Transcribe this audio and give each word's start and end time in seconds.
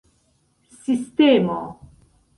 sistemo 0.81 1.59